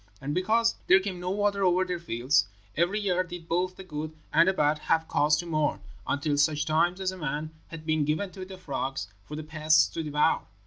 [0.19, 4.15] And because there came no water over their fields, every year did both the good
[4.33, 8.03] and the bad have cause to mourn, until such times as a man had been
[8.03, 10.41] given to the frogs for the pests to devour.